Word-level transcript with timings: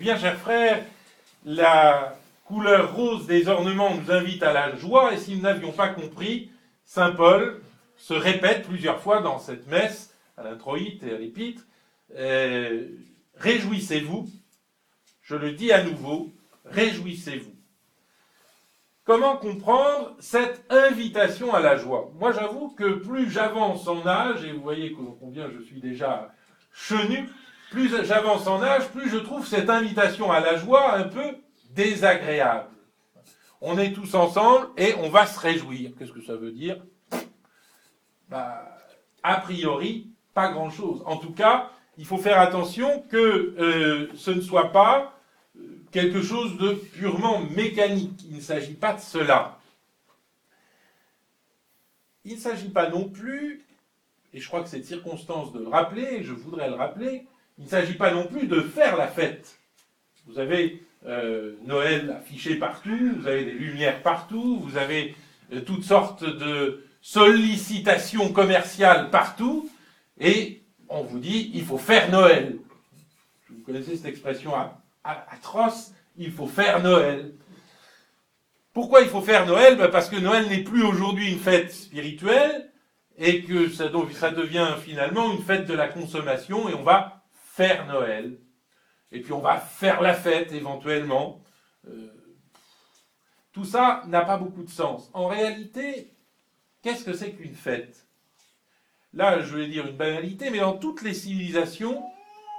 Bien, 0.00 0.16
chers 0.16 0.38
frères, 0.38 0.82
la 1.44 2.16
couleur 2.46 2.96
rose 2.96 3.26
des 3.26 3.48
ornements 3.48 3.94
nous 3.94 4.10
invite 4.10 4.42
à 4.42 4.54
la 4.54 4.74
joie, 4.74 5.12
et 5.12 5.18
si 5.18 5.36
nous 5.36 5.42
n'avions 5.42 5.72
pas 5.72 5.88
compris, 5.88 6.50
Saint 6.86 7.10
Paul 7.10 7.60
se 7.98 8.14
répète 8.14 8.66
plusieurs 8.66 9.02
fois 9.02 9.20
dans 9.20 9.38
cette 9.38 9.66
messe, 9.66 10.16
à 10.38 10.44
l'introïte 10.44 11.02
et 11.02 11.12
à 11.12 11.18
l'épître, 11.18 11.64
euh, 12.16 12.88
réjouissez-vous, 13.36 14.26
je 15.20 15.36
le 15.36 15.52
dis 15.52 15.70
à 15.70 15.84
nouveau, 15.84 16.32
réjouissez-vous. 16.64 17.54
Comment 19.04 19.36
comprendre 19.36 20.16
cette 20.18 20.64
invitation 20.70 21.52
à 21.52 21.60
la 21.60 21.76
joie? 21.76 22.10
Moi 22.18 22.32
j'avoue 22.32 22.70
que 22.70 22.94
plus 22.94 23.30
j'avance 23.30 23.86
en 23.86 24.06
âge, 24.06 24.46
et 24.46 24.52
vous 24.52 24.62
voyez 24.62 24.96
combien 25.20 25.50
je 25.50 25.62
suis 25.62 25.78
déjà 25.78 26.32
chenu, 26.72 27.28
plus 27.70 28.04
j'avance 28.04 28.46
en 28.46 28.62
âge, 28.62 28.88
plus 28.88 29.08
je 29.08 29.16
trouve 29.16 29.46
cette 29.46 29.70
invitation 29.70 30.30
à 30.30 30.40
la 30.40 30.56
joie 30.56 30.94
un 30.96 31.04
peu 31.04 31.36
désagréable. 31.70 32.68
On 33.60 33.78
est 33.78 33.92
tous 33.92 34.14
ensemble 34.14 34.68
et 34.76 34.94
on 34.96 35.08
va 35.08 35.26
se 35.26 35.38
réjouir. 35.38 35.92
Qu'est-ce 35.98 36.12
que 36.12 36.22
ça 36.22 36.34
veut 36.34 36.50
dire? 36.50 36.82
Bah, 38.28 38.76
A 39.22 39.36
priori, 39.36 40.08
pas 40.34 40.50
grand-chose. 40.50 41.02
En 41.06 41.16
tout 41.16 41.32
cas, 41.32 41.70
il 41.96 42.06
faut 42.06 42.18
faire 42.18 42.40
attention 42.40 43.02
que 43.10 43.54
euh, 43.58 44.08
ce 44.14 44.30
ne 44.30 44.40
soit 44.40 44.72
pas 44.72 45.14
euh, 45.56 45.60
quelque 45.92 46.22
chose 46.22 46.56
de 46.56 46.72
purement 46.72 47.40
mécanique. 47.40 48.24
Il 48.28 48.36
ne 48.36 48.40
s'agit 48.40 48.74
pas 48.74 48.94
de 48.94 49.00
cela. 49.00 49.58
Il 52.24 52.34
ne 52.34 52.40
s'agit 52.40 52.68
pas 52.68 52.88
non 52.88 53.08
plus, 53.08 53.64
et 54.32 54.40
je 54.40 54.48
crois 54.48 54.62
que 54.62 54.68
cette 54.68 54.84
circonstance 54.84 55.52
de 55.52 55.60
le 55.60 55.68
rappeler, 55.68 56.22
je 56.22 56.32
voudrais 56.32 56.68
le 56.68 56.74
rappeler, 56.76 57.26
il 57.60 57.64
ne 57.64 57.68
s'agit 57.68 57.94
pas 57.94 58.10
non 58.10 58.26
plus 58.26 58.46
de 58.46 58.62
faire 58.62 58.96
la 58.96 59.06
fête. 59.06 59.58
Vous 60.26 60.38
avez 60.38 60.82
euh, 61.06 61.52
Noël 61.66 62.16
affiché 62.18 62.54
partout, 62.56 63.12
vous 63.18 63.26
avez 63.26 63.44
des 63.44 63.52
lumières 63.52 64.02
partout, 64.02 64.58
vous 64.60 64.78
avez 64.78 65.14
euh, 65.52 65.60
toutes 65.60 65.84
sortes 65.84 66.24
de 66.24 66.86
sollicitations 67.02 68.32
commerciales 68.32 69.10
partout, 69.10 69.70
et 70.18 70.62
on 70.88 71.02
vous 71.02 71.18
dit 71.18 71.50
il 71.52 71.62
faut 71.62 71.76
faire 71.76 72.10
Noël. 72.10 72.56
Vous 73.50 73.62
connaissez 73.62 73.96
cette 73.96 74.06
expression 74.06 74.52
atroce, 75.04 75.92
il 76.16 76.32
faut 76.32 76.46
faire 76.46 76.82
Noël. 76.82 77.34
Pourquoi 78.72 79.02
il 79.02 79.08
faut 79.08 79.20
faire 79.20 79.44
Noël? 79.44 79.76
Ben, 79.76 79.88
Parce 79.88 80.08
que 80.08 80.16
Noël 80.16 80.48
n'est 80.48 80.62
plus 80.62 80.82
aujourd'hui 80.82 81.30
une 81.30 81.38
fête 81.38 81.72
spirituelle 81.72 82.70
et 83.18 83.42
que 83.42 83.68
ça, 83.68 83.90
ça 84.14 84.30
devient 84.30 84.76
finalement 84.82 85.30
une 85.30 85.42
fête 85.42 85.66
de 85.66 85.74
la 85.74 85.88
consommation 85.88 86.66
et 86.70 86.74
on 86.74 86.82
va 86.82 87.19
faire 87.60 87.86
Noël, 87.86 88.38
et 89.12 89.20
puis 89.20 89.34
on 89.34 89.40
va 89.40 89.58
faire 89.58 90.00
la 90.00 90.14
fête 90.14 90.50
éventuellement. 90.52 91.42
Euh, 91.86 92.08
tout 93.52 93.66
ça 93.66 94.02
n'a 94.06 94.22
pas 94.22 94.38
beaucoup 94.38 94.62
de 94.62 94.70
sens. 94.70 95.10
En 95.12 95.26
réalité, 95.26 96.10
qu'est-ce 96.80 97.04
que 97.04 97.12
c'est 97.12 97.32
qu'une 97.32 97.54
fête? 97.54 98.06
Là, 99.12 99.42
je 99.42 99.54
vais 99.54 99.66
dire 99.66 99.86
une 99.86 99.96
banalité, 99.98 100.48
mais 100.48 100.60
dans 100.60 100.78
toutes 100.78 101.02
les 101.02 101.12
civilisations, 101.12 102.02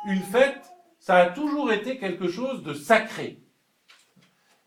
une 0.05 0.21
fête, 0.21 0.71
ça 0.99 1.15
a 1.15 1.29
toujours 1.31 1.71
été 1.71 1.97
quelque 1.97 2.29
chose 2.29 2.61
de 2.61 2.75
sacré. 2.75 3.39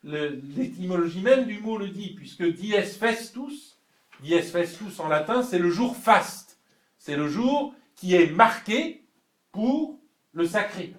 L'étymologie 0.02 1.20
même 1.20 1.44
du 1.44 1.60
mot 1.60 1.78
le 1.78 1.90
dit, 1.90 2.14
puisque 2.16 2.44
dies 2.44 2.72
festus, 2.72 3.78
dies 4.20 4.42
festus 4.42 4.98
en 4.98 5.06
latin, 5.06 5.44
c'est 5.44 5.60
le 5.60 5.70
jour 5.70 5.96
faste. 5.96 6.58
C'est 6.98 7.16
le 7.16 7.28
jour 7.28 7.72
qui 7.94 8.16
est 8.16 8.32
marqué 8.32 9.06
pour 9.52 10.00
le 10.34 10.46
sacré. 10.46 10.94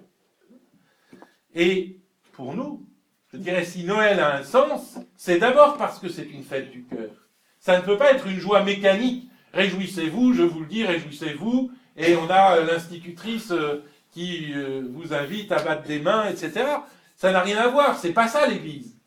Et 1.53 1.99
pour 2.31 2.55
nous, 2.55 2.85
je 3.31 3.37
dirais 3.37 3.65
si 3.65 3.83
Noël 3.83 4.19
a 4.19 4.37
un 4.37 4.43
sens, 4.43 4.97
c'est 5.15 5.37
d'abord 5.37 5.77
parce 5.77 5.99
que 5.99 6.09
c'est 6.09 6.25
une 6.25 6.43
fête 6.43 6.71
du 6.71 6.83
cœur. 6.85 7.11
Ça 7.59 7.77
ne 7.77 7.85
peut 7.85 7.97
pas 7.97 8.11
être 8.11 8.27
une 8.27 8.39
joie 8.39 8.63
mécanique. 8.63 9.29
Réjouissez-vous, 9.53 10.33
je 10.33 10.43
vous 10.43 10.61
le 10.61 10.65
dis, 10.65 10.85
réjouissez-vous. 10.85 11.71
Et 11.97 12.15
on 12.15 12.29
a 12.29 12.57
euh, 12.57 12.65
l'institutrice 12.65 13.51
euh, 13.51 13.83
qui 14.11 14.53
euh, 14.53 14.83
vous 14.93 15.13
invite 15.13 15.51
à 15.51 15.61
battre 15.61 15.83
des 15.83 15.99
mains, 15.99 16.29
etc. 16.29 16.65
Ça 17.15 17.31
n'a 17.31 17.41
rien 17.41 17.57
à 17.57 17.67
voir. 17.67 17.97
C'est 17.97 18.13
pas 18.13 18.27
ça 18.27 18.47
l'Église. 18.47 18.97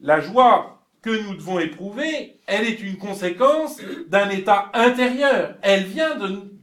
La 0.00 0.20
joie 0.20 0.82
que 1.02 1.10
nous 1.10 1.34
devons 1.34 1.58
éprouver, 1.58 2.40
elle 2.46 2.66
est 2.66 2.80
une 2.80 2.96
conséquence 2.96 3.80
d'un 4.08 4.28
état 4.28 4.70
intérieur. 4.74 5.56
Elle 5.62 5.84
vient 5.84 6.16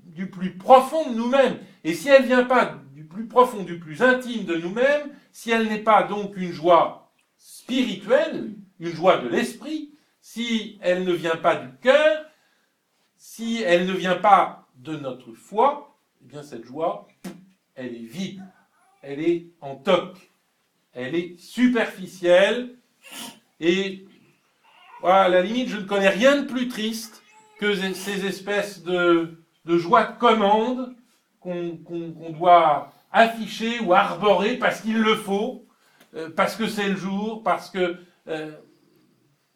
du 0.06 0.30
plus 0.30 0.58
profond 0.58 1.10
de 1.10 1.16
nous-mêmes. 1.16 1.58
Et 1.84 1.94
si 1.94 2.10
elle 2.10 2.24
ne 2.24 2.28
vient 2.28 2.44
pas 2.44 2.80
du 2.94 3.06
plus 3.06 3.28
profond, 3.28 3.64
du 3.64 3.80
plus 3.80 4.02
intime 4.02 4.46
de 4.46 4.56
nous-mêmes, 4.56 5.10
si 5.32 5.52
elle 5.52 5.68
n'est 5.68 5.84
pas 5.84 6.04
donc 6.04 6.36
une 6.38 6.52
joie 6.52 7.12
spirituelle, 7.38 8.56
une 8.80 8.94
joie 8.94 9.18
de 9.18 9.28
l'esprit, 9.28 9.92
si 10.22 10.78
elle 10.82 11.04
ne 11.04 11.14
vient 11.14 11.38
pas 11.38 11.56
du 11.56 11.76
cœur, 11.78 12.26
si 13.18 13.62
elle 13.62 13.86
ne 13.86 13.94
vient 13.94 14.16
pas 14.16 14.68
de 14.76 14.96
notre 14.96 15.34
foi, 15.34 15.96
eh 16.22 16.26
bien 16.26 16.44
cette 16.44 16.66
joie, 16.66 17.08
elle 17.76 17.96
est 17.96 18.06
vide, 18.06 18.44
elle 19.02 19.20
est 19.20 19.48
en 19.62 19.76
toc, 19.76 20.18
elle 20.94 21.16
est 21.16 21.40
superficielle, 21.40 22.76
et 23.60 24.06
voilà, 25.02 25.24
à 25.24 25.30
la 25.30 25.42
limite, 25.42 25.70
je 25.70 25.78
ne 25.78 25.86
connais 25.86 26.10
rien 26.10 26.42
de 26.42 26.48
plus 26.48 26.68
triste 26.68 27.24
que 27.60 27.74
ces 27.76 28.26
espèces 28.26 28.84
de, 28.84 29.44
de 29.66 29.78
joie 29.78 30.06
de 30.06 30.18
commande 30.18 30.96
qu'on 31.40 32.30
doit 32.38 32.92
afficher 33.12 33.80
ou 33.80 33.94
arborer 33.94 34.58
parce 34.58 34.82
qu'il 34.82 35.00
le 35.00 35.16
faut, 35.16 35.66
euh, 36.16 36.30
parce 36.36 36.56
que 36.56 36.68
c'est 36.68 36.90
le 36.90 36.96
jour, 36.96 37.44
parce 37.44 37.70
que, 37.70 37.98
euh, 38.28 38.52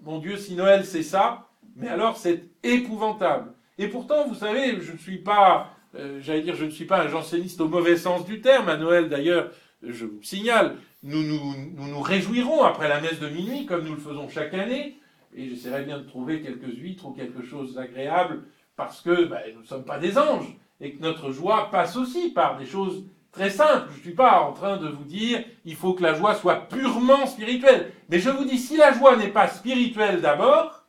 mon 0.01 0.19
Dieu, 0.19 0.37
si 0.37 0.55
Noël 0.55 0.85
c'est 0.85 1.03
ça, 1.03 1.47
mais 1.75 1.87
alors 1.87 2.17
c'est 2.17 2.43
épouvantable. 2.63 3.53
Et 3.77 3.87
pourtant, 3.87 4.27
vous 4.27 4.35
savez, 4.35 4.79
je 4.81 4.91
ne 4.91 4.97
suis 4.97 5.19
pas, 5.19 5.71
euh, 5.95 6.19
j'allais 6.21 6.41
dire, 6.41 6.55
je 6.55 6.65
ne 6.65 6.69
suis 6.69 6.85
pas 6.85 7.01
un 7.01 7.07
janséniste 7.07 7.61
au 7.61 7.67
mauvais 7.67 7.97
sens 7.97 8.25
du 8.25 8.41
terme. 8.41 8.69
À 8.69 8.77
Noël, 8.77 9.09
d'ailleurs, 9.09 9.51
je 9.83 10.05
vous 10.05 10.21
signale, 10.21 10.75
nous 11.03 11.23
nous, 11.23 11.55
nous 11.75 12.01
réjouirons 12.01 12.63
après 12.63 12.87
la 12.87 13.01
messe 13.01 13.19
de 13.19 13.27
minuit, 13.27 13.65
comme 13.65 13.85
nous 13.85 13.95
le 13.95 13.99
faisons 13.99 14.29
chaque 14.29 14.53
année, 14.53 14.99
et 15.33 15.49
j'essaierai 15.49 15.83
bien 15.83 15.97
de 15.97 16.03
trouver 16.03 16.41
quelques 16.41 16.77
huîtres 16.77 17.07
ou 17.07 17.11
quelque 17.11 17.43
chose 17.43 17.73
d'agréable, 17.73 18.43
parce 18.75 19.01
que 19.01 19.25
ben, 19.25 19.41
nous 19.53 19.61
ne 19.61 19.65
sommes 19.65 19.85
pas 19.85 19.97
des 19.97 20.17
anges 20.17 20.55
et 20.81 20.93
que 20.93 21.01
notre 21.01 21.31
joie 21.31 21.69
passe 21.71 21.95
aussi 21.95 22.31
par 22.31 22.57
des 22.57 22.65
choses 22.65 23.05
très 23.31 23.51
simples. 23.51 23.89
Je 23.91 23.97
ne 23.97 24.01
suis 24.01 24.13
pas 24.13 24.41
en 24.41 24.51
train 24.51 24.77
de 24.77 24.89
vous 24.89 25.03
dire 25.05 25.43
il 25.63 25.75
faut 25.75 25.93
que 25.93 26.03
la 26.03 26.15
joie 26.15 26.35
soit 26.35 26.67
purement 26.67 27.27
spirituelle. 27.27 27.93
Mais 28.09 28.19
je 28.19 28.29
vous 28.29 28.43
dis, 28.43 28.57
si 28.57 28.75
la 28.75 28.91
joie 28.91 29.15
n'est 29.15 29.29
pas 29.29 29.47
spirituelle 29.47 30.21
d'abord, 30.21 30.85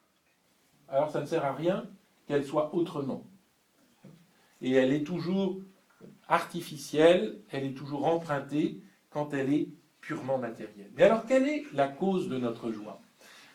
alors 0.88 1.10
ça 1.10 1.20
ne 1.20 1.26
sert 1.26 1.44
à 1.44 1.53
rien 1.53 1.84
qu'elle 2.26 2.44
soit 2.44 2.75
autrement. 2.75 3.25
Et 4.62 4.72
elle 4.72 4.92
est 4.92 5.04
toujours 5.04 5.58
artificielle, 6.28 7.38
elle 7.50 7.64
est 7.64 7.74
toujours 7.74 8.06
empruntée 8.06 8.80
quand 9.10 9.34
elle 9.34 9.53
est 9.53 9.69
purement 10.00 10.38
matérielle. 10.38 10.91
Mais 10.97 11.04
alors 11.04 11.26
quelle 11.26 11.47
est 11.48 11.64
la 11.74 11.88
cause 11.88 12.28
de 12.28 12.38
notre 12.38 12.72
joie? 12.72 13.00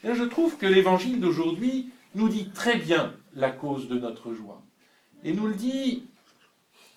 Et 0.04 0.14
Je 0.14 0.24
trouve 0.24 0.58
que 0.58 0.68
l'évangile 0.68 1.20
d'aujourd'hui 1.20 1.90
nous 2.14 2.30
dit 2.30 2.50
très 2.50 2.78
bien 2.78 3.14
la 3.34 3.52
cause 3.52 3.88
de 3.88 3.98
notre 3.98 4.34
joie. 4.34 4.62
Et 5.24 5.34
nous 5.34 5.48
le 5.48 5.56
dit 5.56 6.06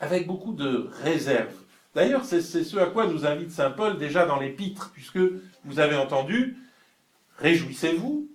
avec 0.00 0.26
beaucoup 0.26 0.54
de 0.54 0.88
réserve. 1.02 1.54
D'ailleurs, 1.94 2.24
c'est 2.24 2.40
ce 2.40 2.76
à 2.78 2.86
quoi 2.86 3.06
nous 3.06 3.26
invite 3.26 3.50
Saint 3.50 3.70
Paul 3.70 3.98
déjà 3.98 4.24
dans 4.24 4.40
l'épître, 4.40 4.90
puisque 4.92 5.18
vous 5.64 5.78
avez 5.78 5.96
entendu, 5.96 6.56
réjouissez-vous, 7.38 8.28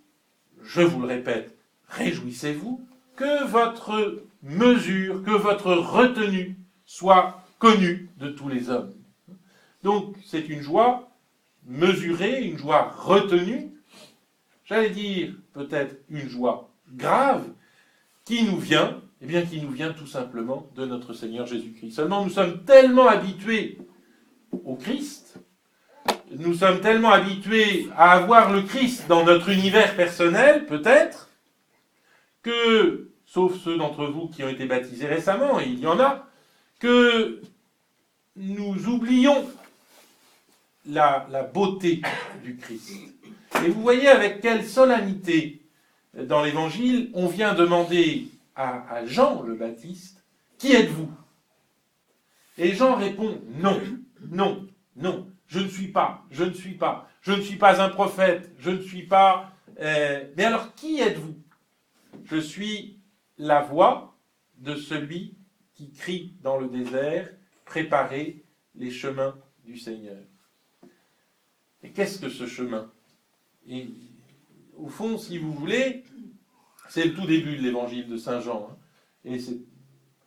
je 0.63 0.81
vous 0.81 1.01
le 1.01 1.07
répète, 1.07 1.57
réjouissez-vous, 1.89 2.85
que 3.15 3.45
votre 3.47 4.23
mesure, 4.43 5.23
que 5.23 5.31
votre 5.31 5.73
retenue 5.73 6.57
soit 6.85 7.41
connue 7.59 8.09
de 8.17 8.29
tous 8.29 8.49
les 8.49 8.69
hommes. 8.69 8.93
Donc, 9.83 10.15
c'est 10.25 10.49
une 10.49 10.61
joie 10.61 11.09
mesurée, 11.66 12.43
une 12.43 12.57
joie 12.57 12.93
retenue, 12.97 13.72
j'allais 14.66 14.90
dire 14.90 15.34
peut-être 15.53 15.95
une 16.09 16.28
joie 16.29 16.69
grave, 16.93 17.47
qui 18.25 18.43
nous 18.43 18.57
vient 18.57 19.01
eh 19.22 19.27
bien, 19.27 19.41
qui 19.43 19.61
nous 19.61 19.72
vient 19.72 19.93
tout 19.93 20.07
simplement 20.07 20.67
de 20.75 20.85
notre 20.85 21.13
Seigneur 21.13 21.47
Jésus-Christ. 21.47 21.91
Seulement, 21.95 22.23
nous 22.23 22.29
sommes 22.29 22.63
tellement 22.63 23.07
habitués 23.07 23.79
au 24.66 24.75
Christ, 24.75 25.39
nous 26.37 26.53
sommes 26.53 26.81
tellement 26.81 27.11
habitués 27.11 27.87
à 27.95 28.11
avoir 28.11 28.51
le 28.51 28.61
Christ 28.61 29.05
dans 29.07 29.23
notre 29.23 29.49
univers 29.49 29.95
personnel, 29.95 30.66
peut-être, 30.66 31.29
que, 32.43 33.09
sauf 33.25 33.57
ceux 33.63 33.77
d'entre 33.77 34.05
vous 34.05 34.28
qui 34.28 34.43
ont 34.43 34.49
été 34.49 34.66
baptisés 34.66 35.07
récemment, 35.07 35.59
et 35.59 35.66
il 35.66 35.79
y 35.79 35.87
en 35.87 35.99
a, 35.99 36.28
que 36.79 37.41
nous 38.35 38.87
oublions 38.87 39.49
la, 40.85 41.25
la 41.31 41.43
beauté 41.43 42.01
du 42.43 42.57
Christ. 42.57 42.91
Et 43.63 43.69
vous 43.69 43.81
voyez 43.81 44.07
avec 44.07 44.41
quelle 44.41 44.66
solennité 44.66 45.65
dans 46.16 46.44
l'Évangile 46.44 47.12
on 47.14 47.28
vient 47.28 47.53
demander 47.53 48.28
à, 48.56 49.06
Jean 49.06 49.41
le 49.41 49.56
Baptiste, 49.56 50.23
Qui 50.58 50.73
êtes-vous? 50.73 51.12
Et 52.58 52.73
Jean 52.73 52.96
répond 52.96 53.41
Non, 53.58 53.82
non, 54.29 54.67
non. 54.96 55.29
Je 55.47 55.59
ne 55.59 55.67
suis 55.67 55.90
pas, 55.90 56.26
je 56.32 56.44
ne 56.44 56.53
suis 56.53 56.73
pas, 56.73 57.09
je 57.22 57.34
ne 57.34 57.41
suis 57.41 57.58
pas 57.58 57.82
un 57.82 57.90
prophète, 57.90 58.52
je 58.59 58.72
ne 58.72 58.82
suis 58.82 59.03
pas... 59.03 59.52
Euh, 59.79 60.23
mais 60.38 60.46
alors, 60.46 60.73
qui 60.73 61.00
êtes-vous? 61.00 61.35
Je 62.23 62.38
suis 62.38 63.00
la 63.38 63.62
voix 63.62 64.16
de 64.58 64.76
celui 64.76 65.35
qui 65.73 65.91
crie 65.91 66.34
dans 66.41 66.58
le 66.58 66.67
désert, 66.67 67.29
préparez 67.66 68.44
les 68.76 68.90
chemins 68.90 69.38
du 69.66 69.78
Seigneur. 69.78 70.23
Et 71.84 71.91
qu'est-ce 71.91 72.20
que 72.20 72.29
ce 72.29 72.47
chemin? 72.47 72.90
Au 74.77 74.87
fond, 74.87 75.17
si 75.17 75.37
vous 75.37 75.53
voulez, 75.53 76.03
c'est 76.89 77.05
le 77.05 77.13
tout 77.13 77.25
début 77.25 77.57
de 77.57 77.61
l'évangile 77.61 78.07
de 78.07 78.17
Saint 78.17 78.41
Jean. 78.41 78.69
Hein. 78.69 78.77
et 79.25 79.39
c'est 79.39 79.59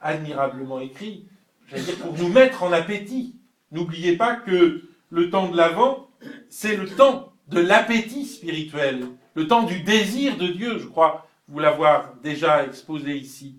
admirablement 0.00 0.80
écrit, 0.80 1.26
dire, 1.72 1.96
pour 1.98 2.16
nous 2.16 2.28
mettre 2.28 2.62
en 2.62 2.72
appétit. 2.72 3.36
N'oubliez 3.72 4.16
pas 4.16 4.36
que 4.36 4.88
le 5.10 5.30
temps 5.30 5.48
de 5.48 5.56
l'Avent, 5.56 6.08
c'est 6.48 6.76
le 6.76 6.88
temps 6.88 7.32
de 7.48 7.60
l'appétit 7.60 8.26
spirituel, 8.26 9.06
le 9.34 9.46
temps 9.46 9.64
du 9.64 9.80
désir 9.80 10.36
de 10.36 10.48
Dieu, 10.48 10.78
je 10.78 10.86
crois 10.86 11.28
vous 11.48 11.58
l'avoir 11.58 12.14
déjà 12.16 12.64
exposé 12.64 13.16
ici. 13.16 13.56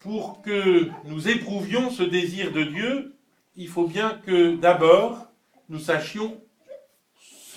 Pour 0.00 0.42
que 0.42 0.88
nous 1.04 1.28
éprouvions 1.28 1.90
ce 1.90 2.02
désir 2.02 2.52
de 2.52 2.64
Dieu, 2.64 3.16
il 3.56 3.68
faut 3.68 3.86
bien 3.86 4.20
que 4.24 4.56
d'abord 4.56 5.28
nous 5.68 5.78
sachions 5.78 6.40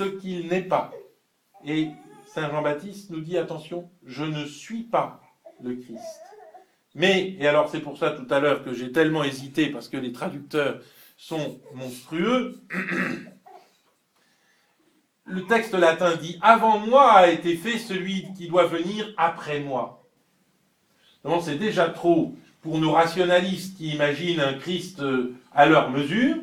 ce 0.01 0.09
qu'il 0.09 0.47
n'est 0.47 0.63
pas. 0.63 0.91
Et 1.65 1.89
Saint 2.27 2.49
Jean-Baptiste 2.49 3.11
nous 3.11 3.21
dit 3.21 3.37
attention, 3.37 3.89
je 4.05 4.23
ne 4.23 4.45
suis 4.45 4.83
pas 4.83 5.21
le 5.61 5.75
Christ. 5.75 6.21
Mais, 6.95 7.35
et 7.39 7.47
alors 7.47 7.69
c'est 7.69 7.81
pour 7.81 7.97
ça 7.97 8.11
tout 8.11 8.25
à 8.29 8.39
l'heure 8.39 8.63
que 8.63 8.73
j'ai 8.73 8.91
tellement 8.91 9.23
hésité, 9.23 9.67
parce 9.69 9.89
que 9.89 9.97
les 9.97 10.11
traducteurs 10.11 10.81
sont 11.17 11.61
monstrueux, 11.75 12.59
le 15.25 15.45
texte 15.45 15.73
latin 15.73 16.15
dit 16.15 16.39
Avant 16.41 16.79
moi 16.79 17.11
a 17.11 17.29
été 17.29 17.55
fait 17.55 17.77
celui 17.77 18.33
qui 18.33 18.47
doit 18.47 18.65
venir 18.65 19.13
après 19.17 19.59
moi. 19.59 20.03
C'est 21.41 21.59
déjà 21.59 21.89
trop 21.89 22.35
pour 22.61 22.79
nos 22.79 22.93
rationalistes 22.93 23.77
qui 23.77 23.93
imaginent 23.93 24.39
un 24.39 24.55
Christ 24.55 24.99
euh, 25.01 25.35
à 25.53 25.67
leur 25.67 25.91
mesure, 25.91 26.37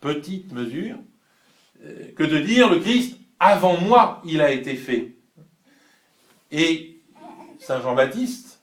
petite 0.00 0.52
mesure, 0.52 0.98
que 2.16 2.22
de 2.22 2.38
dire 2.38 2.70
le 2.70 2.80
Christ 2.80 3.18
avant 3.38 3.78
moi 3.80 4.22
il 4.24 4.40
a 4.40 4.50
été 4.50 4.74
fait. 4.74 5.16
Et 6.50 7.00
Saint 7.58 7.80
Jean-Baptiste, 7.80 8.62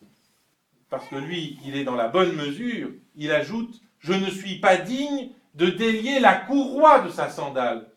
parce 0.89 1.07
que 1.07 1.15
lui, 1.15 1.57
il 1.65 1.75
est 1.75 1.83
dans 1.83 1.95
la 1.95 2.07
bonne 2.07 2.35
mesure, 2.35 2.89
il 3.15 3.31
ajoute 3.31 3.81
Je 3.99 4.13
ne 4.13 4.29
suis 4.29 4.59
pas 4.59 4.77
digne 4.77 5.29
de 5.55 5.67
délier 5.67 6.19
la 6.19 6.35
courroie 6.35 7.01
de 7.01 7.09
sa 7.09 7.29
sandale. 7.29 7.87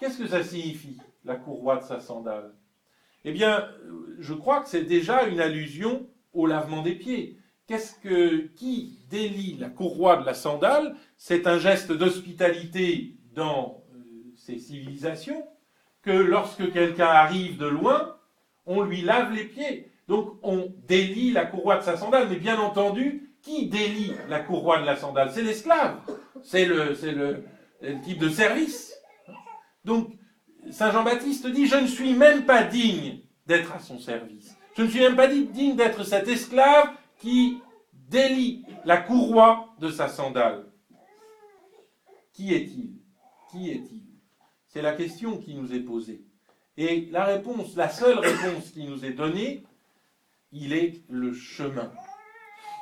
Qu'est-ce 0.00 0.18
que 0.18 0.26
ça 0.26 0.42
signifie, 0.42 0.98
la 1.24 1.36
courroie 1.36 1.76
de 1.76 1.84
sa 1.84 2.00
sandale? 2.00 2.52
Eh 3.24 3.32
bien, 3.32 3.68
je 4.18 4.34
crois 4.34 4.60
que 4.60 4.68
c'est 4.68 4.84
déjà 4.84 5.24
une 5.24 5.40
allusion 5.40 6.06
au 6.32 6.46
lavement 6.46 6.82
des 6.82 6.94
pieds. 6.94 7.38
Qu'est-ce 7.66 7.94
que 7.94 8.48
qui 8.56 8.98
délie 9.08 9.56
la 9.58 9.70
courroie 9.70 10.16
de 10.16 10.26
la 10.26 10.34
sandale? 10.34 10.96
C'est 11.16 11.46
un 11.46 11.58
geste 11.58 11.92
d'hospitalité 11.92 13.16
dans 13.34 13.83
ces 14.44 14.58
civilisations 14.58 15.46
que 16.02 16.10
lorsque 16.10 16.70
quelqu'un 16.72 17.06
arrive 17.06 17.56
de 17.56 17.66
loin, 17.66 18.16
on 18.66 18.82
lui 18.82 19.00
lave 19.00 19.32
les 19.32 19.44
pieds. 19.44 19.90
Donc 20.06 20.38
on 20.42 20.70
délie 20.86 21.30
la 21.32 21.46
courroie 21.46 21.78
de 21.78 21.82
sa 21.82 21.96
sandale, 21.96 22.28
mais 22.28 22.36
bien 22.36 22.58
entendu, 22.58 23.30
qui 23.40 23.68
délie 23.68 24.12
la 24.28 24.40
courroie 24.40 24.80
de 24.80 24.86
la 24.86 24.96
sandale? 24.96 25.30
C'est 25.32 25.42
l'esclave. 25.42 25.98
C'est 26.42 26.66
le, 26.66 26.94
le, 27.02 27.44
le 27.80 28.00
type 28.02 28.18
de 28.18 28.28
service. 28.28 28.94
Donc, 29.84 30.12
Saint 30.70 30.90
Jean-Baptiste 30.90 31.46
dit, 31.46 31.66
je 31.66 31.76
ne 31.76 31.86
suis 31.86 32.14
même 32.14 32.44
pas 32.44 32.62
digne 32.62 33.20
d'être 33.46 33.72
à 33.74 33.78
son 33.78 33.98
service. 33.98 34.56
Je 34.76 34.82
ne 34.82 34.88
suis 34.88 35.00
même 35.00 35.16
pas 35.16 35.28
digne 35.28 35.76
d'être 35.76 36.04
cet 36.04 36.28
esclave 36.28 36.90
qui 37.18 37.60
délie 37.92 38.64
la 38.84 38.98
courroie 38.98 39.74
de 39.78 39.90
sa 39.90 40.08
sandale. 40.08 40.66
Qui 42.32 42.54
est-il? 42.54 42.92
Qui 43.50 43.70
est-il? 43.70 44.03
C'est 44.74 44.82
la 44.82 44.92
question 44.92 45.38
qui 45.38 45.54
nous 45.54 45.72
est 45.72 45.78
posée. 45.78 46.20
Et 46.76 47.08
la 47.12 47.24
réponse, 47.24 47.76
la 47.76 47.88
seule 47.88 48.18
réponse 48.18 48.70
qui 48.70 48.82
nous 48.82 49.04
est 49.04 49.12
donnée, 49.12 49.62
il 50.50 50.72
est 50.72 51.00
le 51.08 51.32
chemin. 51.32 51.92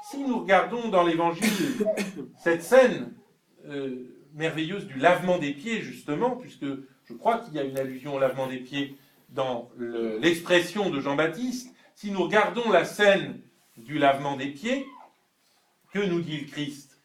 Si 0.08 0.16
nous 0.24 0.38
regardons 0.38 0.88
dans 0.88 1.04
l'Évangile 1.04 1.86
cette 2.38 2.62
scène 2.62 3.12
euh, 3.66 4.06
merveilleuse 4.32 4.86
du 4.86 4.98
lavement 4.98 5.36
des 5.36 5.52
pieds, 5.52 5.82
justement, 5.82 6.30
puisque 6.30 6.64
je 6.64 7.12
crois 7.12 7.40
qu'il 7.40 7.52
y 7.52 7.58
a 7.58 7.62
une 7.62 7.76
allusion 7.76 8.14
au 8.14 8.18
lavement 8.18 8.46
des 8.46 8.60
pieds 8.60 8.96
dans 9.28 9.68
l'expression 9.78 10.88
de 10.88 10.98
Jean-Baptiste. 10.98 11.74
Si 11.94 12.10
nous 12.10 12.22
regardons 12.22 12.70
la 12.70 12.86
scène 12.86 13.38
du 13.76 13.98
lavement 13.98 14.38
des 14.38 14.48
pieds, 14.48 14.86
que 15.92 15.98
nous 15.98 16.22
dit 16.22 16.38
le 16.38 16.46
Christ? 16.46 16.98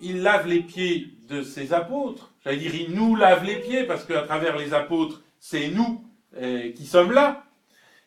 Il 0.00 0.22
lave 0.22 0.46
les 0.46 0.62
pieds 0.62 1.08
de 1.28 1.42
ses 1.42 1.72
apôtres. 1.72 2.33
J'allais 2.44 2.58
dire, 2.58 2.74
il 2.74 2.94
nous 2.94 3.16
lave 3.16 3.44
les 3.44 3.56
pieds 3.56 3.84
parce 3.84 4.04
qu'à 4.04 4.22
travers 4.22 4.56
les 4.56 4.74
apôtres, 4.74 5.22
c'est 5.38 5.68
nous 5.68 6.04
euh, 6.36 6.72
qui 6.72 6.86
sommes 6.86 7.12
là. 7.12 7.46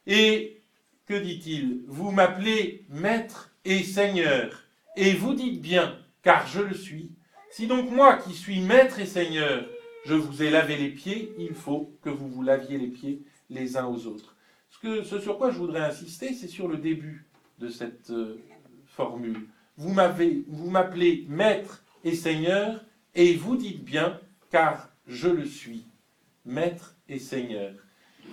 Et 0.06 0.62
que 1.08 1.16
dit-il? 1.16 1.84
Vous 1.88 2.12
m'appelez 2.12 2.86
maître 2.90 3.52
et 3.66 3.84
seigneur, 3.84 4.64
et 4.96 5.14
vous 5.14 5.34
dites 5.34 5.62
bien, 5.62 5.98
car 6.22 6.48
je 6.48 6.62
le 6.62 6.74
suis. 6.74 7.12
Si 7.50 7.68
donc 7.68 7.90
moi 7.92 8.18
qui 8.18 8.34
suis 8.34 8.60
maître 8.62 9.00
et 9.00 9.06
seigneur, 9.06 9.66
je 10.06 10.14
vous 10.14 10.44
ai 10.44 10.50
lavé 10.50 10.78
les 10.78 10.90
pieds, 10.90 11.34
il 11.38 11.54
faut 11.54 11.94
que 12.02 12.10
vous 12.10 12.30
vous 12.30 12.44
laviez 12.44 12.78
les 12.78 12.88
pieds 12.88 13.22
les 13.50 13.78
uns 13.78 13.86
aux 13.86 14.06
autres. 14.06 14.36
Ce, 14.70 15.20
sur 15.20 15.38
quoi 15.38 15.52
je 15.52 15.58
voudrais 15.58 15.82
insister, 15.82 16.34
c'est 16.34 16.48
sur 16.48 16.68
le 16.68 16.78
début 16.78 17.26
de 17.60 17.70
cette 17.70 18.10
euh, 18.12 18.40
formule. 18.86 19.48
Vous 19.78 19.92
m'appelez 19.92 21.26
maître 21.28 21.84
et 22.04 22.16
seigneur, 22.16 22.84
et 23.16 23.34
vous 23.34 23.58
dites 23.58 23.84
bien, 23.84 24.20
car 24.52 24.90
je 25.08 25.30
le 25.30 25.46
suis, 25.46 25.86
maître 26.46 26.96
et 27.10 27.20
seigneur. 27.20 27.72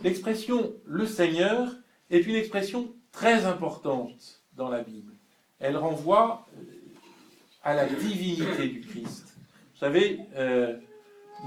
L'expression 0.02 0.72
le 0.86 1.06
Seigneur 1.06 1.68
est 2.10 2.26
une 2.26 2.34
expression 2.34 2.92
très 3.12 3.46
importante 3.46 4.42
dans 4.54 4.68
la 4.68 4.82
Bible. 4.82 5.12
Elle 5.60 5.76
renvoie 5.76 6.46
euh, 6.56 6.62
à 7.62 7.74
la 7.74 7.86
divinité 7.86 8.68
du 8.68 8.80
Christ. 8.80 9.36
Vous 9.72 9.80
savez, 9.80 10.20
euh, 10.36 10.76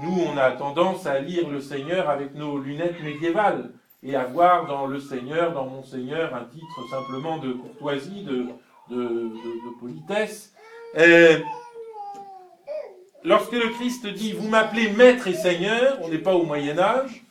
nous, 0.02 0.20
on 0.26 0.36
a 0.36 0.52
tendance 0.52 1.06
à 1.06 1.20
lire 1.20 1.48
le 1.48 1.60
Seigneur 1.60 2.08
avec 2.08 2.34
nos 2.34 2.58
lunettes 2.58 3.02
médiévales 3.02 3.70
et 4.02 4.14
à 4.16 4.24
voir 4.24 4.66
dans 4.66 4.86
le 4.86 5.00
Seigneur, 5.00 5.52
dans 5.52 5.66
mon 5.66 5.82
Seigneur, 5.82 6.34
un 6.34 6.44
titre 6.44 6.88
simplement 6.90 7.38
de 7.38 7.52
courtoisie, 7.52 8.22
de, 8.22 8.46
de, 8.90 9.78
politesse. 9.80 10.54
Lorsque 13.28 13.52
le 13.52 13.68
Christ 13.68 14.06
dit 14.06 14.32
Vous 14.32 14.48
m'appelez 14.48 14.90
Maître 14.90 15.28
et 15.28 15.34
Seigneur, 15.34 15.98
on 16.02 16.08
n'est 16.08 16.18
pas 16.18 16.34
au 16.34 16.44
Moyen 16.44 16.78
Âge, 16.78 17.22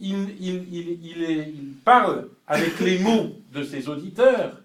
il, 0.00 1.74
parle 1.84 2.28
avec 2.46 2.78
les 2.80 2.98
mots 2.98 3.36
de 3.52 3.62
ses 3.62 3.88
auditeurs, 3.88 4.60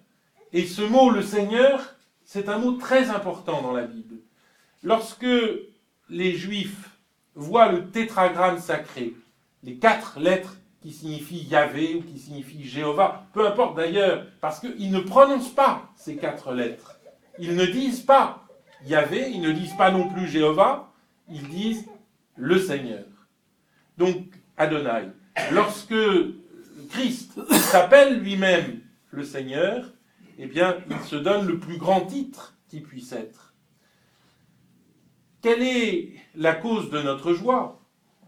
et 0.51 0.65
ce 0.65 0.81
mot, 0.81 1.09
le 1.09 1.21
Seigneur, 1.21 1.95
c'est 2.25 2.49
un 2.49 2.57
mot 2.57 2.73
très 2.73 3.09
important 3.09 3.61
dans 3.61 3.71
la 3.71 3.83
Bible. 3.83 4.17
Lorsque 4.83 5.25
les 6.09 6.33
Juifs 6.33 6.89
voient 7.35 7.71
le 7.71 7.89
tétragramme 7.89 8.59
sacré, 8.59 9.13
les 9.63 9.75
quatre 9.75 10.19
lettres 10.19 10.57
qui 10.81 10.91
signifient 10.91 11.47
Yahvé 11.49 11.95
ou 11.95 12.01
qui 12.01 12.19
signifient 12.19 12.65
Jéhovah, 12.65 13.25
peu 13.33 13.47
importe 13.47 13.77
d'ailleurs, 13.77 14.25
parce 14.41 14.59
qu'ils 14.59 14.91
ne 14.91 14.99
prononcent 14.99 15.55
pas 15.55 15.89
ces 15.95 16.17
quatre 16.17 16.53
lettres. 16.53 16.99
Ils 17.39 17.55
ne 17.55 17.65
disent 17.65 18.01
pas 18.01 18.42
Yahvé, 18.85 19.29
ils 19.31 19.41
ne 19.41 19.51
disent 19.51 19.75
pas 19.77 19.91
non 19.91 20.09
plus 20.09 20.27
Jéhovah, 20.27 20.93
ils 21.29 21.47
disent 21.47 21.85
le 22.35 22.59
Seigneur. 22.59 23.05
Donc, 23.97 24.25
Adonai. 24.57 25.09
Lorsque 25.51 25.95
Christ 26.89 27.39
s'appelle 27.51 28.19
lui-même 28.19 28.81
le 29.11 29.23
Seigneur, 29.23 29.93
eh 30.37 30.47
bien, 30.47 30.77
il 30.89 30.99
se 30.99 31.15
donne 31.15 31.47
le 31.47 31.59
plus 31.59 31.77
grand 31.77 32.05
titre 32.05 32.57
qui 32.67 32.81
puisse 32.81 33.11
être. 33.11 33.53
Quelle 35.41 35.61
est 35.61 36.13
la 36.35 36.53
cause 36.53 36.89
de 36.89 37.01
notre 37.01 37.33
joie? 37.33 37.81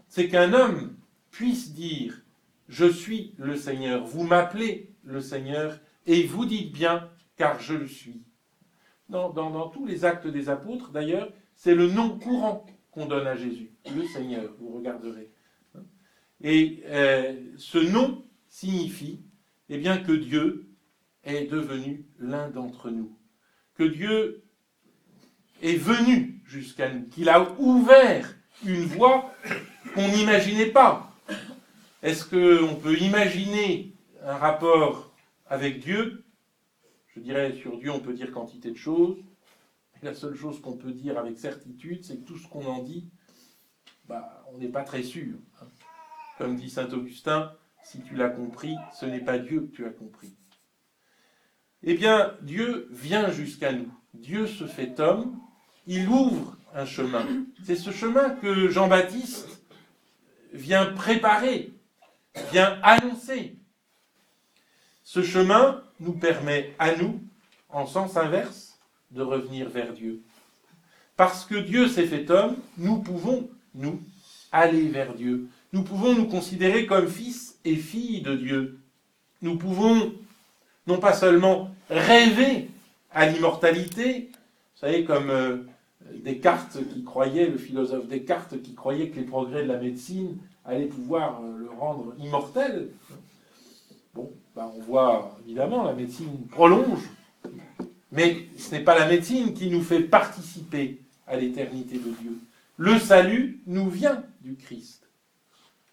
C'est 0.08 0.28
qu'un 0.28 0.52
homme 0.52 0.96
puisse 1.30 1.72
dire 1.72 2.22
Je 2.68 2.86
suis 2.86 3.34
le 3.38 3.56
Seigneur, 3.56 4.04
vous 4.04 4.24
m'appelez 4.24 4.90
le 5.04 5.20
Seigneur, 5.20 5.78
et 6.06 6.24
vous 6.24 6.44
dites 6.44 6.72
bien, 6.72 7.08
car 7.36 7.60
je 7.60 7.74
le 7.74 7.86
suis. 7.86 8.22
Dans, 9.08 9.68
tous 9.68 9.86
les 9.86 10.04
actes 10.04 10.26
des 10.26 10.48
apôtres, 10.48 10.90
d'ailleurs, 10.90 11.32
c'est 11.54 11.74
le 11.74 11.88
nom 11.88 12.18
courant 12.18 12.66
qu'on 12.90 13.06
donne 13.06 13.26
à 13.26 13.36
Jésus, 13.36 13.70
le 13.94 14.04
Seigneur, 14.04 14.50
vous 14.58 14.76
regarderez. 14.76 15.30
Et 16.42 16.82
euh, 16.86 17.34
ce 17.56 17.78
nom 17.78 18.24
signifie 18.48 19.20
eh 19.68 19.78
bien, 19.78 19.98
que 19.98 20.12
Dieu 20.12 20.68
est 21.24 21.46
devenu 21.46 22.04
l'un 22.18 22.48
d'entre 22.48 22.90
nous. 22.90 23.16
que 23.74 23.84
Dieu 23.84 24.42
est 25.62 25.76
venu 25.76 26.42
jusqu'à 26.46 26.92
nous, 26.92 27.06
qu'il 27.08 27.28
a 27.28 27.50
ouvert 27.58 28.34
une 28.64 28.84
voie 28.84 29.32
qu'on 29.94 30.08
n'imaginait 30.08 30.66
pas. 30.70 31.12
Est-ce 32.02 32.24
qu'on 32.24 32.76
peut 32.76 32.98
imaginer 32.98 33.92
un 34.24 34.36
rapport 34.36 35.12
avec 35.48 35.80
Dieu 35.80 36.24
Je 37.16 37.22
dirais 37.22 37.54
sur 37.54 37.78
Dieu, 37.78 37.90
on 37.90 38.00
peut 38.00 38.12
dire 38.12 38.30
quantité 38.30 38.70
de 38.70 38.76
choses. 38.76 39.16
La 40.02 40.14
seule 40.14 40.34
chose 40.34 40.60
qu'on 40.60 40.76
peut 40.76 40.92
dire 40.92 41.16
avec 41.18 41.38
certitude, 41.38 42.04
c'est 42.04 42.18
que 42.18 42.26
tout 42.26 42.36
ce 42.36 42.46
qu'on 42.46 42.66
en 42.66 42.82
dit, 42.82 43.08
bah, 44.06 44.44
on 44.52 44.58
n'est 44.58 44.68
pas 44.68 44.82
très 44.82 45.02
sûr. 45.02 45.38
Hein. 45.60 45.66
Comme 46.36 46.56
dit 46.56 46.68
saint 46.68 46.90
Augustin, 46.90 47.52
si 47.82 48.02
tu 48.02 48.14
l'as 48.16 48.28
compris, 48.28 48.76
ce 48.92 49.06
n'est 49.06 49.24
pas 49.24 49.38
Dieu 49.38 49.62
que 49.62 49.74
tu 49.74 49.86
as 49.86 49.90
compris. 49.90 50.36
Eh 51.82 51.94
bien, 51.94 52.34
Dieu 52.42 52.88
vient 52.90 53.30
jusqu'à 53.30 53.72
nous. 53.72 53.90
Dieu 54.12 54.46
se 54.46 54.66
fait 54.66 55.00
homme, 55.00 55.40
il 55.86 56.06
ouvre 56.08 56.58
un 56.74 56.84
chemin. 56.84 57.24
C'est 57.64 57.76
ce 57.76 57.92
chemin 57.92 58.30
que 58.30 58.68
Jean-Baptiste 58.68 59.66
vient 60.52 60.92
préparer, 60.92 61.72
vient 62.52 62.78
annoncer. 62.82 63.56
Ce 65.02 65.22
chemin 65.22 65.85
nous 66.00 66.12
permet 66.12 66.74
à 66.78 66.94
nous, 66.94 67.20
en 67.70 67.86
sens 67.86 68.16
inverse, 68.16 68.78
de 69.10 69.22
revenir 69.22 69.68
vers 69.68 69.92
Dieu. 69.92 70.22
Parce 71.16 71.44
que 71.44 71.54
Dieu 71.54 71.88
s'est 71.88 72.06
fait 72.06 72.30
homme, 72.30 72.56
nous 72.76 72.98
pouvons, 72.98 73.48
nous, 73.74 74.00
aller 74.52 74.88
vers 74.88 75.14
Dieu. 75.14 75.48
Nous 75.72 75.82
pouvons 75.82 76.14
nous 76.14 76.26
considérer 76.26 76.86
comme 76.86 77.08
fils 77.08 77.58
et 77.64 77.76
filles 77.76 78.22
de 78.22 78.34
Dieu. 78.34 78.80
Nous 79.42 79.56
pouvons 79.56 80.12
non 80.86 80.98
pas 80.98 81.12
seulement 81.12 81.70
rêver 81.90 82.68
à 83.10 83.26
l'immortalité, 83.26 84.30
vous 84.74 84.80
savez, 84.80 85.04
comme 85.04 85.30
euh, 85.30 85.56
Descartes 86.22 86.78
qui 86.92 87.02
croyait, 87.02 87.48
le 87.48 87.58
philosophe 87.58 88.06
Descartes 88.06 88.60
qui 88.62 88.74
croyait 88.74 89.08
que 89.08 89.16
les 89.16 89.24
progrès 89.24 89.62
de 89.62 89.68
la 89.68 89.78
médecine 89.78 90.36
allaient 90.64 90.86
pouvoir 90.86 91.40
euh, 91.42 91.58
le 91.58 91.70
rendre 91.70 92.14
immortel. 92.18 92.90
Bon, 94.14 94.30
ben 94.56 94.72
on 94.74 94.80
voit 94.80 95.36
évidemment 95.44 95.84
la 95.84 95.92
médecine 95.92 96.46
prolonge, 96.50 97.02
mais 98.10 98.48
ce 98.56 98.70
n'est 98.74 98.82
pas 98.82 98.98
la 98.98 99.06
médecine 99.06 99.52
qui 99.52 99.68
nous 99.68 99.82
fait 99.82 100.00
participer 100.00 101.02
à 101.26 101.36
l'éternité 101.36 101.98
de 101.98 102.10
Dieu. 102.22 102.38
Le 102.78 102.98
salut 102.98 103.60
nous 103.66 103.90
vient 103.90 104.24
du 104.40 104.56
Christ. 104.56 105.06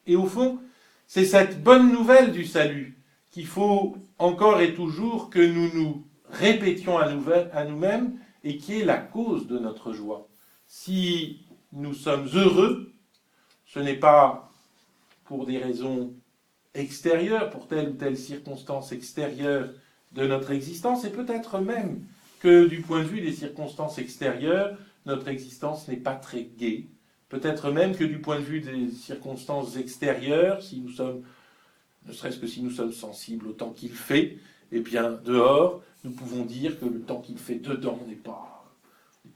Et 0.08 0.15
au 0.15 0.25
fond, 0.25 0.60
c'est 1.08 1.25
cette 1.25 1.62
bonne 1.62 1.91
nouvelle 1.91 2.32
du 2.32 2.46
salut 2.46 2.98
qu'il 3.32 3.48
faut 3.48 3.98
encore 4.17 4.62
et 4.62 4.74
toujours 4.74 5.29
que 5.29 5.46
nous 5.46 5.70
nous 5.74 6.08
répétions 6.29 6.98
à 6.98 7.65
nous-mêmes 7.65 8.17
et 8.46 8.58
qui 8.58 8.79
est 8.79 8.86
la 8.86 8.98
cause 8.98 9.46
de 9.48 9.60
notre 9.60 9.91
joie. 9.91 10.29
Si 10.67 11.46
nous 11.74 11.93
sommes 11.93 12.29
heureux, 12.34 12.93
ce 13.65 13.79
n'est 13.79 13.98
pas 13.98 14.53
pour 15.25 15.46
des 15.46 15.58
raisons 15.58 16.13
extérieures, 16.75 17.50
pour 17.50 17.68
telle 17.68 17.89
ou 17.89 17.94
telle 17.94 18.18
circonstance 18.18 18.92
extérieure 18.92 19.70
de 20.13 20.27
notre 20.27 20.51
existence, 20.51 21.06
et 21.06 21.10
peut-être 21.10 21.60
même 21.60 22.03
que 22.39 22.68
du 22.68 22.82
point 22.82 23.00
de 23.00 23.08
vue 23.08 23.22
des 23.22 23.32
circonstances 23.32 23.98
extérieures, 23.98 24.77
notre 25.06 25.27
existence 25.27 25.88
n'est 25.88 25.98
pas 25.98 26.15
très 26.15 26.44
gaie. 26.44 26.86
Peut-être 27.30 27.72
même 27.72 27.96
que 27.96 28.03
du 28.03 28.20
point 28.20 28.39
de 28.39 28.44
vue 28.44 28.62
des 28.62 28.92
circonstances 28.92 29.75
extérieures, 29.77 30.62
si 30.62 30.80
nous 30.82 30.92
sommes, 30.92 31.24
ne 32.06 32.13
serait-ce 32.13 32.38
que 32.38 32.48
si 32.48 32.62
nous 32.62 32.70
sommes 32.70 32.92
sensibles 32.92 33.48
au 33.48 33.53
temps 33.53 33.72
qu'il 33.72 33.92
fait, 33.92 34.38
eh 34.72 34.82
bien, 34.82 35.12
dehors, 35.12 35.82
nous 36.03 36.12
pouvons 36.12 36.44
dire 36.46 36.80
que 36.80 36.86
le 36.86 37.01
temps 37.01 37.22
qu'il 37.22 37.38
fait 37.38 37.56
dedans 37.56 38.00
n'est 38.08 38.15
pas, 38.15 38.72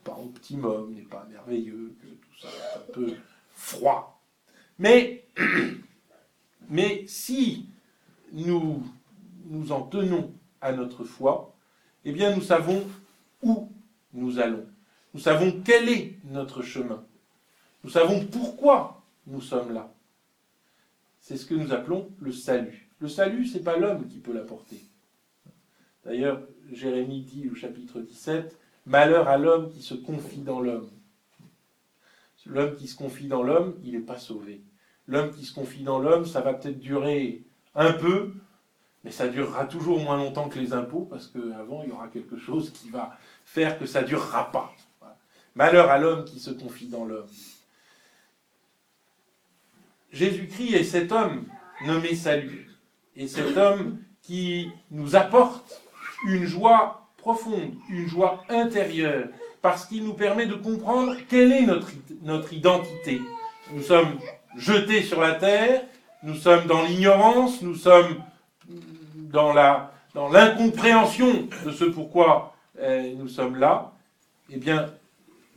pas 0.03 0.17
optimum, 0.23 0.93
n'est 0.93 1.01
pas 1.01 1.25
merveilleux, 1.29 1.95
que 2.01 2.07
tout 2.07 2.41
ça 2.41 2.47
est 2.47 2.77
un 2.77 2.93
peu 2.93 3.13
froid. 3.55 4.21
Mais, 4.79 5.25
mais 6.69 7.05
si 7.07 7.69
nous 8.33 8.83
nous 9.45 9.71
en 9.71 9.83
tenons 9.83 10.33
à 10.61 10.71
notre 10.71 11.03
foi, 11.03 11.55
eh 12.05 12.11
bien 12.11 12.35
nous 12.35 12.41
savons 12.41 12.83
où 13.41 13.69
nous 14.13 14.39
allons. 14.39 14.65
Nous 15.13 15.19
savons 15.19 15.61
quel 15.63 15.89
est 15.89 16.17
notre 16.25 16.61
chemin. 16.61 17.03
Nous 17.83 17.89
savons 17.89 18.25
pourquoi 18.25 19.03
nous 19.27 19.41
sommes 19.41 19.73
là. 19.73 19.93
C'est 21.21 21.37
ce 21.37 21.45
que 21.45 21.55
nous 21.55 21.73
appelons 21.73 22.09
le 22.19 22.31
salut. 22.31 22.89
Le 22.99 23.07
salut, 23.07 23.45
ce 23.45 23.57
n'est 23.57 23.63
pas 23.63 23.77
l'homme 23.77 24.07
qui 24.07 24.17
peut 24.17 24.33
l'apporter. 24.33 24.81
D'ailleurs, 26.05 26.41
Jérémie 26.71 27.21
dit 27.21 27.49
au 27.49 27.55
chapitre 27.55 27.99
17, 27.99 28.57
Malheur 28.85 29.27
à 29.27 29.37
l'homme 29.37 29.69
qui 29.69 29.81
se 29.81 29.93
confie 29.93 30.41
dans 30.41 30.61
l'homme. 30.61 30.89
L'homme 32.45 32.75
qui 32.75 32.87
se 32.87 32.95
confie 32.95 33.27
dans 33.27 33.43
l'homme, 33.43 33.75
il 33.83 33.91
n'est 33.91 33.99
pas 33.99 34.17
sauvé. 34.17 34.61
L'homme 35.07 35.31
qui 35.31 35.45
se 35.45 35.53
confie 35.53 35.83
dans 35.83 35.99
l'homme, 35.99 36.25
ça 36.25 36.41
va 36.41 36.53
peut-être 36.53 36.79
durer 36.79 37.43
un 37.75 37.93
peu, 37.93 38.33
mais 39.03 39.11
ça 39.11 39.27
durera 39.27 39.65
toujours 39.65 39.99
moins 39.99 40.17
longtemps 40.17 40.49
que 40.49 40.59
les 40.59 40.73
impôts, 40.73 41.07
parce 41.09 41.27
qu'avant, 41.27 41.83
il 41.83 41.89
y 41.89 41.91
aura 41.93 42.09
quelque 42.09 42.37
chose 42.37 42.71
qui 42.71 42.89
va 42.89 43.17
faire 43.45 43.79
que 43.79 43.85
ça 43.85 44.01
ne 44.01 44.07
durera 44.07 44.51
pas. 44.51 44.73
Malheur 45.55 45.89
à 45.89 45.97
l'homme 45.97 46.25
qui 46.25 46.39
se 46.39 46.51
confie 46.51 46.87
dans 46.87 47.05
l'homme. 47.05 47.29
Jésus-Christ 50.11 50.73
est 50.73 50.83
cet 50.83 51.11
homme 51.11 51.45
nommé 51.85 52.15
salut, 52.15 52.69
et 53.15 53.27
cet 53.27 53.55
homme 53.55 53.99
qui 54.21 54.69
nous 54.91 55.15
apporte 55.15 55.81
une 56.25 56.45
joie 56.45 57.07
profonde, 57.17 57.75
une 57.89 58.07
joie 58.07 58.43
intérieure, 58.49 59.29
parce 59.61 59.85
qu'il 59.85 60.03
nous 60.03 60.13
permet 60.13 60.47
de 60.47 60.55
comprendre 60.55 61.15
quelle 61.29 61.51
est 61.51 61.65
notre, 61.65 61.91
notre 62.23 62.53
identité. 62.53 63.21
Nous 63.73 63.83
sommes 63.83 64.19
jetés 64.57 65.03
sur 65.03 65.21
la 65.21 65.35
terre, 65.35 65.83
nous 66.23 66.35
sommes 66.35 66.65
dans 66.65 66.83
l'ignorance, 66.83 67.61
nous 67.61 67.75
sommes 67.75 68.17
dans 69.15 69.53
l'incompréhension 69.53 71.47
de 71.65 71.71
ce 71.71 71.85
pourquoi 71.85 72.55
euh, 72.79 73.13
nous 73.17 73.27
sommes 73.27 73.57
là. 73.57 73.93
Eh 74.49 74.57
bien, 74.57 74.89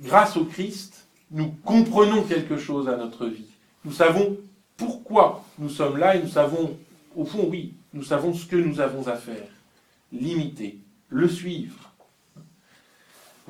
grâce 0.01 0.37
au 0.37 0.45
Christ, 0.45 1.07
nous 1.31 1.55
comprenons 1.65 2.23
quelque 2.23 2.59
chose 2.59 2.89
à 2.89 2.97
notre 2.97 3.27
vie. 3.27 3.51
Nous 3.85 3.93
savons 3.93 4.37
pourquoi 4.77 5.45
nous 5.59 5.69
sommes 5.69 5.97
là 5.97 6.17
et 6.17 6.23
nous 6.23 6.29
savons, 6.29 6.77
au 7.17 7.25
fond, 7.25 7.47
oui, 7.49 7.75
nous 7.93 8.03
savons 8.03 8.35
ce 8.35 8.47
que 8.47 8.57
nous 8.57 8.81
avons 8.81 9.07
à 9.09 9.17
faire 9.17 9.49
l'imiter, 10.13 10.79
le 11.09 11.29
suivre. 11.29 11.90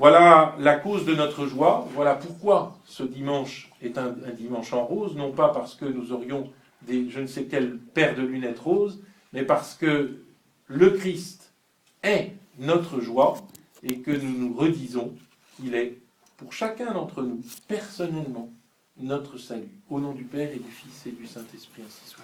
Voilà 0.01 0.55
la 0.57 0.77
cause 0.77 1.05
de 1.05 1.13
notre 1.13 1.45
joie, 1.45 1.87
voilà 1.93 2.15
pourquoi 2.15 2.75
ce 2.85 3.03
dimanche 3.03 3.69
est 3.83 3.99
un, 3.99 4.15
dimanche 4.35 4.73
en 4.73 4.83
rose, 4.83 5.15
non 5.15 5.31
pas 5.31 5.49
parce 5.49 5.75
que 5.75 5.85
nous 5.85 6.11
aurions 6.11 6.49
des 6.81 7.07
je 7.11 7.19
ne 7.19 7.27
sais 7.27 7.43
quelle 7.43 7.77
paire 7.77 8.15
de 8.15 8.23
lunettes 8.23 8.57
roses, 8.57 9.03
mais 9.31 9.43
parce 9.43 9.75
que 9.75 10.23
le 10.65 10.89
Christ 10.89 11.53
est 12.01 12.31
notre 12.57 12.99
joie 12.99 13.37
et 13.83 13.99
que 13.99 14.09
nous 14.09 14.39
nous 14.39 14.55
redisons 14.55 15.13
qu'il 15.55 15.75
est 15.75 15.99
pour 16.35 16.51
chacun 16.51 16.93
d'entre 16.93 17.21
nous, 17.21 17.39
personnellement, 17.67 18.49
notre 18.97 19.37
salut. 19.37 19.69
Au 19.87 19.99
nom 19.99 20.13
du 20.13 20.23
Père 20.23 20.51
et 20.51 20.57
du 20.57 20.71
Fils 20.71 21.05
et 21.05 21.11
du 21.11 21.27
Saint-Esprit, 21.27 21.83
ainsi 21.85 22.09
soit. 22.09 22.23